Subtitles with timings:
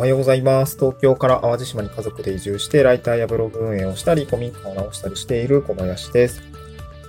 [0.00, 0.78] おはようございます。
[0.78, 6.42] 東京から淡路島に家族で移住して、ライターやブログ運営をしたり、古民家を直したりしている小林です。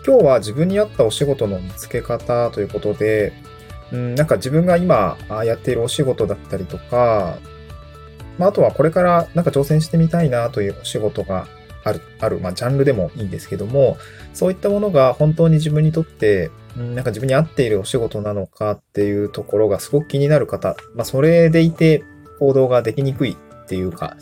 [0.06, 3.32] 今日は自分に合ったお仕事の見つけ方ということで、
[3.94, 7.38] うん、なんか自分が今やっているお仕事だったりとか、
[8.38, 11.48] まあ、あとはこれからなんか挑戦してみたいなというお仕事が
[11.86, 13.96] ある、ある、まあ、ジャンルでもいいんですけども、
[14.34, 22.04] そういったものが本当に自分にとって、なんか自分に合っているお仕事なのかっていうところがすごく気になる方、まあ、それでいて
[22.42, 24.18] 行動ができにくいっていうか、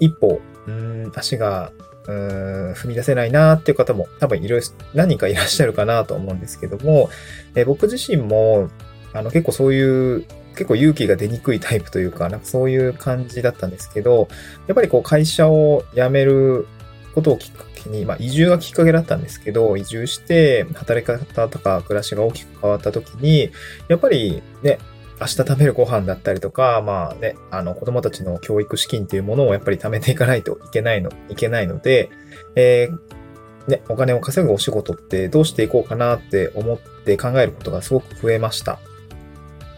[0.00, 1.70] 一歩、うん、足が、
[2.08, 7.10] うん、踏み出せないなっていう方も多分いろいろ何かいらっしゃるかなと思うんですけども、
[7.54, 8.68] え僕自身も、
[9.12, 14.26] あの結構そういう、結構勇気が出にくいタイプというか、なんかそういう感じだったんですけど、
[14.66, 16.66] やっぱりこう会社を辞める
[17.14, 23.50] ことをきっかけに、まあ移住がきっかけだったんですけど、移住して働き方とか暮らしが大きく変わった時に、
[23.88, 24.78] やっぱりね、
[25.20, 32.08] 明日食べるご飯だったりとか、まあね、あの子供たちの教育資金っていうものをやっぱり貯めていかないといけないの、いけないので、
[32.56, 38.78] えーね、お金を稼ぐお仕事ってどうしていこうかなって思って考えることがすごく増えました。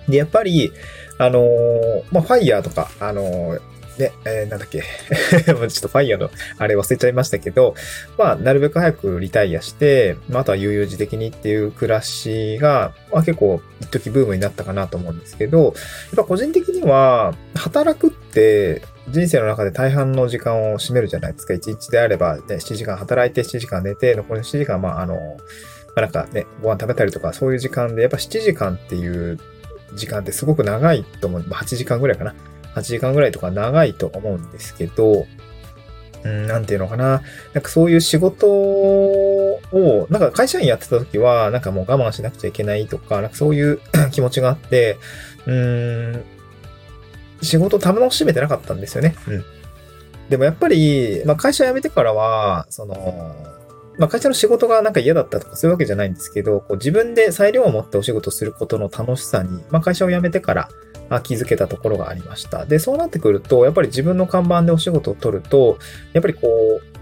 [0.08, 0.72] で、やっぱり、
[1.18, 4.82] あのーまあ、ファイヤーとか、あのーね、えーなんだっけ。
[5.52, 7.74] もうちょっとファイヤーのあれ忘れちゃいましたけど、
[8.18, 15.72] まあ、なるべく早くリタイアして、まあ、あとは悠々自適にっていう暮らしが、まあ、結構一時ブームになったかなと思うんですけど、やっ
[16.16, 21.54] ぱ個人的には、働くって人生の中で大半の時間を占めるじゃないですか。
[21.54, 25.20] 1日であれば、ね、7時間働いて7時間寝て、残りの7時間、まあ、あの、ま
[25.96, 29.38] あ、なんかね、ご飯食べたりとか、そういう時間で、やっぱ7時間っていう
[29.94, 31.44] 時間ってすごく長いと思う。
[31.48, 32.34] まあ、8時間ぐらいかな。
[32.74, 35.26] 8時間ぐらいとか長いと思うんですけど、
[36.24, 37.22] うん、なんていうのかな。
[37.52, 43.80] なんかそういう仕事を、なんか会社員やってた時は、なんかもう我慢しなくちゃいけないとか、なんかそういう
[44.12, 44.98] 気持ちがあって、
[45.46, 46.24] うん、
[47.42, 49.16] 仕事楽しめてなかったんですよね。
[49.26, 49.44] うん。
[50.28, 53.34] でもやっぱり、まあ会社辞めてからは、その、
[53.98, 60.68] まあ会社の仕事がなんか嫌だったとかそういうわけじゃないんですけど、こう自分で裁量を持ってお仕事することの楽しさに、まあ会社を辞めてから、
[61.20, 62.66] 気づけたところがありました。
[62.66, 65.78] で、そうなってくると、やっぱり自分の看板でお仕事を取ると、
[66.12, 66.92] やっぱりこう、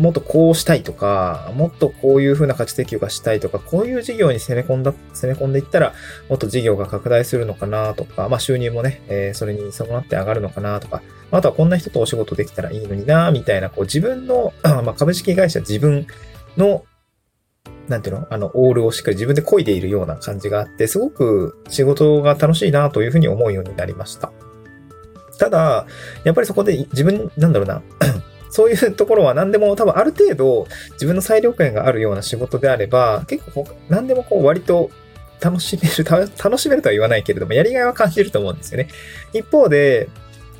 [0.00, 5.92] もっとこうしたいとか、もっとこういう風な価値提供がしたいとか、こういう事業に攻め込んだ、攻め込んでいったら、
[6.30, 16.06] もっと事業が拡大するのかなとか、まあ収入もね、えーそれに伴って上がるのかなとか、あとはこんな人とお仕事できたらいいのになみたいな、こう自分の、 まあ株式会社自分
[16.56, 16.84] の
[17.88, 24.32] なんていうのあの、オールをしっかり自分で漕いでいるような感じがあって、すごく仕事が楽しいなというふうに思うようになりました。
[25.38, 25.86] ただ、
[26.24, 27.82] やっぱりそこで自分、なんだろうな、
[28.50, 34.90] そういうところは何でも多分ある程度自分の裁量権があるような仕事であれば、結構何でもこう割と
[35.40, 36.04] 楽しめる、
[36.38, 38.88] 楽しめるとは言わないけれども、やりがいは感じると思うんですよね。
[39.32, 40.08] 一方で、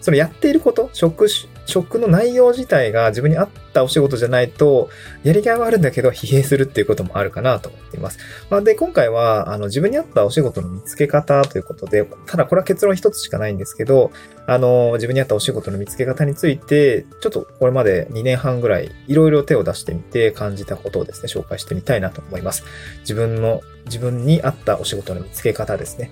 [0.02, 4.90] そのやっていること、職種、職の内容自体が自分に合ったお仕事じゃないと、
[5.22, 8.18] やりがいはあるんだけど疲弊するっていうこともあるかなと思っています。
[8.50, 14.10] まあ、で、今回は、あの、自分に合ったお仕事の見つけ方ということで、ただこれは結論一つしかないんですけど、
[14.48, 22.64] あの、自分に合ったお仕事の見つけ方について、ちょっとこれまで2年半ぐらい、いろいろ手を出してみて感じたことをですね、紹介してみたいなと思います。
[23.02, 26.10] 自分の、自分に合ったお仕事の見つけ方ですね。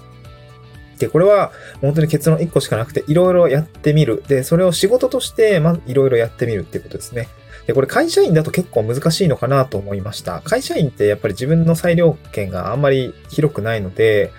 [1.01, 1.51] で、これは
[1.81, 4.23] 本当に結論1個しかなくて、いろいろやってみる。
[4.29, 7.29] で、それを仕事として、ま、いろいろやってみるっていうことですね。
[7.67, 10.43] で、これ会社員だと結構難しいのかなと思いました。
[10.43, 14.31] 会社員ってやっぱり自分の裁量権があんまり広くないので、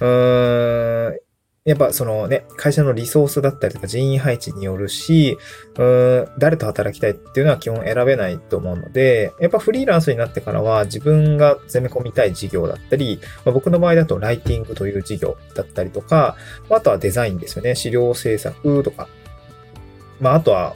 [0.00, 1.18] うーん、
[1.70, 5.38] やっぱそのね、会社のリソースだったりとか人員配置によるし、
[5.76, 16.34] うーん、誰と働きたいっていうのは基本選べないと思うので、やっぱフリーランスになってからは自分が攻め込みたい事業だったり、まあ、僕の場合だとライティングという事業だったりとか、
[16.68, 17.76] あとはデザインですよね。
[17.76, 19.06] 資料制作とか。
[20.18, 20.74] まあ、あとは、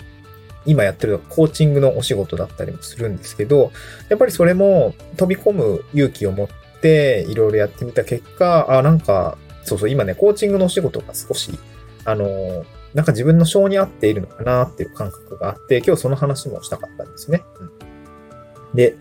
[0.64, 3.72] 今やってるコーチングのお仕事だったりもするんですけど、
[4.10, 6.48] やっぱりそれも飛び込む勇気を持っ
[6.80, 11.58] ていろいろやってみた結果、あ、なんか、そうそう、今ね、コーチングのお仕事が少し、
[12.04, 12.64] あの、
[12.94, 17.42] なんか自分の性に合っているのかなっていう感覚があって、今日その話もしたかったんですね。
[17.60, 18.96] うん、で、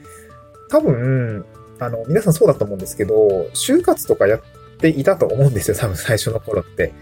[0.70, 1.46] 多分、
[1.80, 4.42] あの、皆さんそうだと思うんですけど、就活とかやっ
[4.80, 6.94] ていたと思うんですよ、多分最初の頃って。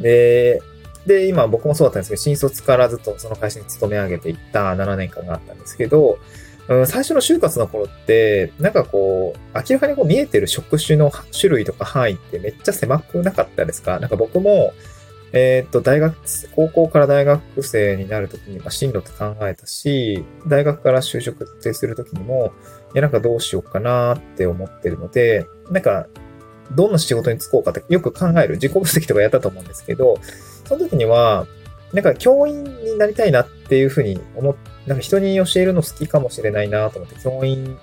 [0.00, 0.62] で、
[1.06, 6.18] で、今僕もそうだったんですけど、新卒からずっとその会社に勤め上げていった7年間があったんですけど、
[6.86, 13.98] 最初の就活の頃って、なんかこう、明らかにこう見えてる職種の種類とか範囲ってめっちゃ狭くなかったですか？
[14.00, 14.74] なんか僕も、
[15.32, 16.14] えーっと、大学、
[16.54, 22.52] 高校から大学生になるときに、まあ、進路って考えたし、大学から就職ってするときにも、
[22.94, 26.06] いや、なんかどうしようかなって思ってるので、なんか、
[26.72, 30.18] どんな仕事に就こうかってよく考える、自己分析とかやったと思うんですけど、
[30.66, 31.46] その時には、
[31.92, 37.78] なんか教員になりたいなっていうふうに思って、なんか人に教えるの好きかもしれないなと思って、教員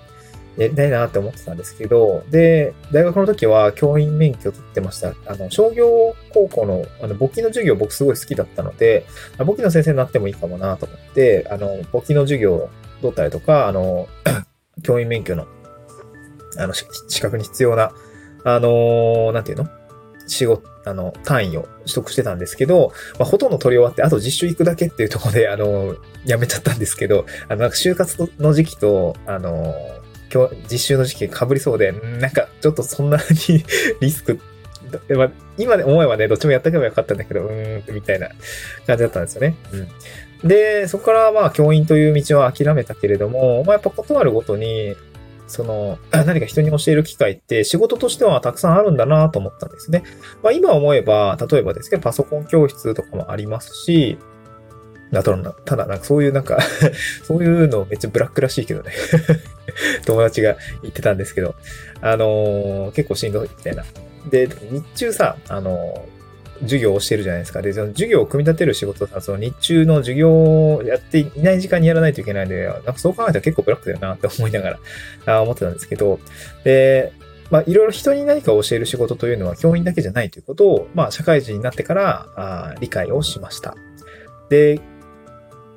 [0.56, 5.14] やりたいなって思ってたんですけど、で、大学の時は教員免許取ってました。
[5.26, 9.06] あの、商業高校の、あの、簿記の授業僕すごい好きだったので、
[9.44, 12.70] 簿記の先生になってもいいかもなと思って、あの、簿記の授業を
[13.02, 14.08] 取ったりとか、あの、
[14.82, 15.46] 教員免許の、
[16.58, 16.86] あの、資
[17.20, 17.92] 格に必要な、
[18.44, 19.68] あのー、なんていうの？
[20.26, 29.74] 仕事、あの、単位を取得してたんですけど、まあ、ほとんど取り終わって、あと実習行くだけっていうところで、あの、やめちゃったんですけど、あの、就活の時期と、あの、
[30.32, 33.64] 今日、実習の時期被りそうで、なんか、ちょっとそんなに
[34.00, 34.38] リスク、
[35.16, 38.28] まあ、今で思えばね、どっちもやったけばよかったんだけど、うーん、みたいな
[38.86, 39.56] 感じだったんですよね。
[39.72, 40.48] うん。
[40.48, 44.94] で、そこからまあ、教員という道は諦めたけれども、まあ、やっぱ断るごとに、
[45.46, 50.02] その、 何か人に教える機会って仕事としてはたくさんあるんだなと思ったんですね。
[50.42, 54.18] まあ今思えば、例えばですけど、パソコン教室とかもありますし、
[55.12, 56.58] だとただなんかそういうなんか
[57.22, 58.92] そういうのめっちゃブラックらしいけどね
[60.04, 61.54] 友達が言ってたんですけど、
[62.00, 63.84] あのー、結構しんどいみたいな。
[64.30, 66.15] で、日中さ、あのー、
[66.62, 67.62] 授業をしてるじゃないですか。
[67.62, 70.30] で、その授業を組み立てる仕事さ、その日中の授業
[70.74, 74.78] をやっていない時間にやらないといけないんで、なんかそう考えたら結構ブラックだよなって思いなが
[75.26, 76.18] ら 思ってたんですけど、
[76.64, 77.12] で、
[77.50, 83.76] まあ、いろいろ人に何かを教える仕事というのは教員だけじゃないということを、まあ、社会人になってからあ理解をしました。
[84.48, 84.80] で、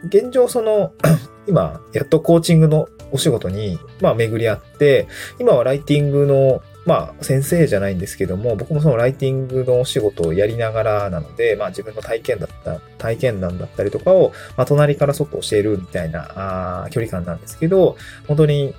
[0.05, 0.93] 現状その
[1.47, 5.07] 今、やっとコーチングのお仕事に、まあ、巡り合って、
[5.39, 17.95] 今はライティングの、まあ、先生じゃないんですけども、僕もそのライティングのお仕事をやりながらなので、まあ、自分の体験だった、体験談だったりとかを、まあ、隣からそっと教えるみたいな、あ距離感なんですけど、
[18.27, 18.73] 本当に、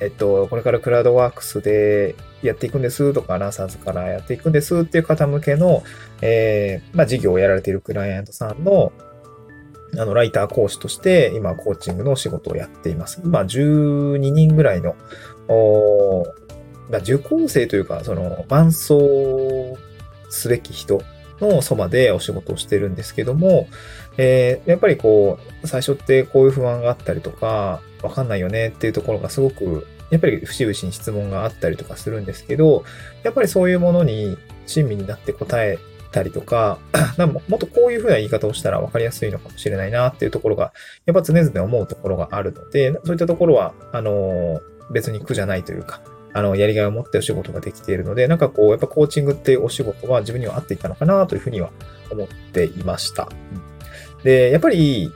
[0.00, 2.14] えっと、これからクラウドワークスで
[2.44, 5.82] やっていくんですとか、アナウンサーズからやっていくんですっていう方向けの、
[6.22, 8.92] えー、まあ、事業をやられているクライアントさんの、
[9.94, 13.20] あの、ライター講師として、今、コーチングの仕事をやっています。
[13.24, 14.94] 今、12人ぐらいの、
[16.98, 19.76] 受講生というか、その、伴走
[20.30, 21.02] すべき人
[21.40, 23.68] のそばでお仕事をしてるんですけども、
[24.16, 32.84] えー、やっぱりこう、最初ってこういう不安があったりとか、わかんないよねっていうところがすごく、やっぱり節々に質問があったりとかするんですけど、
[33.22, 35.78] やっぱりそういうものに親身になって答え
[36.10, 36.78] たりとか、
[37.48, 40.72] もっとこういう風な言い方をしたら分かりやすいのかもしれないなっていうところが、
[41.06, 44.60] やっぱ常々思うところがあるので、そういったところは、あの、
[44.90, 46.00] 別に苦じゃないというか、
[46.32, 51.70] あの、やりがいを持ってお仕事ができているので、なんかこう、やっぱコーチングっていうお仕事は自分には合っていたのかなというふうには
[52.10, 53.28] 思っていました。
[54.22, 55.12] で、やっぱり、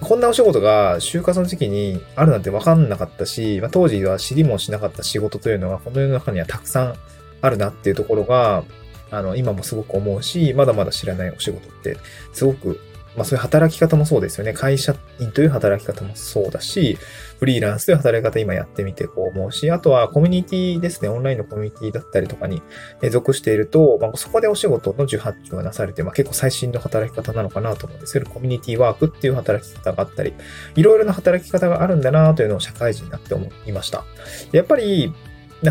[0.00, 6.94] こんなお仕事が就活の時期にあるなんて分かんなかったし、まあ、当時は知りもしなかった仕事というのがこの世の中にはたくさん
[7.40, 8.64] あるなっていうところが、
[9.12, 11.98] あの、今もすごく思うし、まだまだ知らないお仕事って、
[12.32, 12.80] すごく、
[13.16, 14.52] まあそういう働き方もそうですよね。
[14.52, 16.98] 会社員という働き方もそうだし、
[17.38, 21.08] フリーランスという働き方今やってみてこう思うし、あとはコミュニティですね。
[21.08, 22.62] オンラインのコミュニティだったりとかに
[23.10, 30.34] 属していると、まあそこでお仕事の受発注がなされて、まあ結構最新の働き方なのかなと思うんですけど、コミュニティワークっていう働き方があったり、
[30.76, 34.04] いろいろな働き方があるんだなというのを社会人になって思いました。
[34.52, 35.12] やっぱり、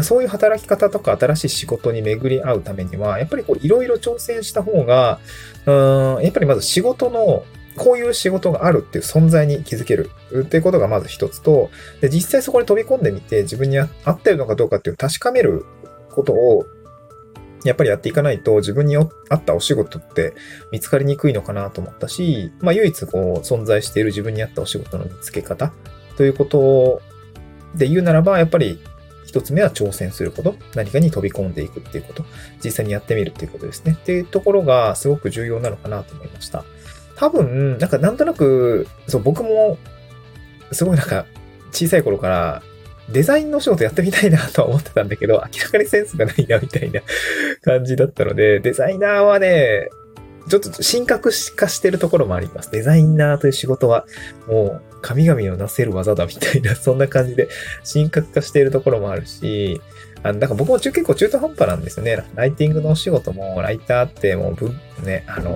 [0.03, 5.19] そういう働き方とか新しい仕事に巡り合うためには、やっぱりこういろいろ挑戦した方が、
[5.65, 5.71] う
[6.19, 7.43] ん、やっぱりまず仕事の
[7.75, 10.09] こういう仕事があるっていう存在に気づける。
[10.33, 15.65] っていうことがまず一つと、で実際そこに飛び込んでみて自分に合ってるのかどうかっていう確かめる
[16.09, 16.65] ことを
[17.63, 19.03] やっぱりやっていかないと自分に合
[19.35, 20.33] ったお仕事って
[20.71, 25.71] 見つかりにくいのかなと思ったし、まあ唯一こう存在している自分に合ったお仕事の見つけ方
[26.17, 27.01] ということ
[27.75, 28.79] で言うならば、やっぱり
[29.31, 30.55] 一つ目は挑戦すること。
[30.75, 32.25] 何かに飛び込んでいくっていうこと。
[32.61, 33.95] 実際にやってみるっていうことですね。
[33.97, 36.65] っていうところがすごく重要なのかなと思いました。
[37.15, 39.77] 多分、なんかなんとなく、そう、僕も、
[40.73, 41.25] すごいなんか、
[41.71, 42.61] 小さい頃から
[43.09, 47.01] デザインの仕事やってみたいなとは思ってたんだけど、明らかにセンスがないなみたいな
[47.61, 49.89] 感じだったので、デザイナーはね、
[50.51, 52.71] ちょっと神格化してるところもあります。
[52.71, 54.05] デザイナーという仕事は、
[54.47, 57.47] もう、神々をなせる技だみたいな、そんな感じで
[57.91, 59.81] 神格化しているところもあるし、
[60.23, 62.23] あの、だから僕も中結構中途半端なんですよね。
[62.35, 65.51] ライティングのお仕事も、ライターってもう文、ね、あの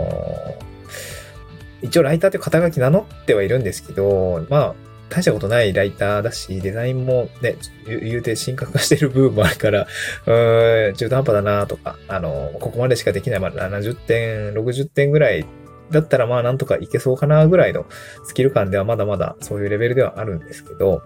[1.82, 4.76] ー、一応ライターって肩書き名乗ってはいるんですけど、まあ、
[5.10, 9.88] 大したことないライターだし、デザインもね、言うて神格化してる部分もあるから、
[10.26, 15.46] うーん、中途半端だなとか、あの、ここまでしかできない、まあ70点、60点ぐらい
[15.92, 17.86] だったらまあなんとかいけそうかなぐらいの
[18.24, 21.04] スキル感ではまだまだそういうレベルではあるんですけど、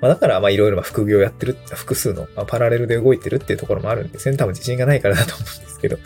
[0.00, 4.36] まあ、だから、まあ、いろいろ副業やってる、複数の、ま、パラレルで動いてるっていうところもあるんですね。
[4.36, 5.98] 多分自信がないからだと思うんですけど。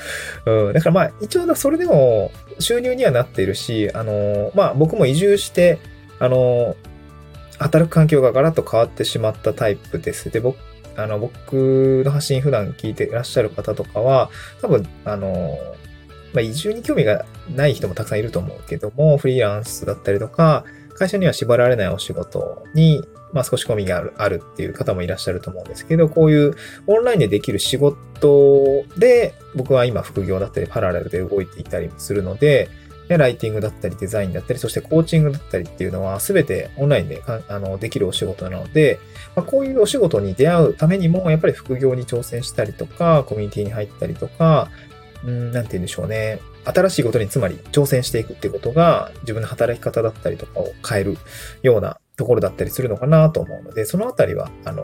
[0.46, 0.72] うん。
[0.72, 5.78] だからまあ、一応それでも収入にはなっているし、あの、まあ、僕も移住して、
[6.18, 6.76] あの、
[7.58, 10.30] 働く環境がガラッと変わってしまったタイプです。
[10.30, 10.58] で、僕、
[10.96, 15.58] あの、僕の発信普段聞いていらっしゃる方とかは、多分、あの、
[16.32, 26.54] まあ、移住に興味がない人もたくさんいると思うけども、フリーランスだったりとか、会社には縛られないお仕事に、まあ、少し込みがあるあるっていう方もいらっしゃると思うんですけど、こういう
[26.86, 32.68] オンラインでできる仕事で、僕は今副業だったりパラレルで動いていたりするので、
[33.16, 38.98] ライティングだったりデザインだったり、そしてコーチングだったりっていうのは全てオンラインであのできるお仕事なので、
[39.34, 44.68] まあ、こういうお仕事に出会うためにも、やっぱり副業に挑戦したりとか、コミュニティに入ったりとか、
[45.24, 46.40] うん、なんて言うんでしょうね。
[46.64, 51.16] 新しいことにつまり挑戦していくってことが自分の働き方だったりとかを変える
[51.62, 54.82] ようなところだったりするのかなと思うので、そのあたりは、あの、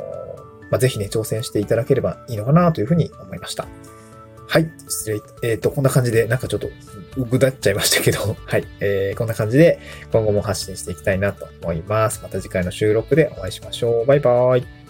[0.71, 3.66] まあ、ぜひね、挑戦していただければいいのかなというふうに思いました。
[4.54, 4.70] はい。
[4.87, 5.20] 失礼。
[5.42, 6.70] えっ、ー、と、こんな感じで、なんかちょっと、
[7.25, 8.64] ぐだっちゃいましたけど、 はい。
[8.78, 9.80] えー、こんな感じで、
[10.12, 12.20] 今後も発信していきたいなと思います。
[12.23, 14.06] また次回の収録でお会いしましょう。
[14.06, 14.84] バイバーイ。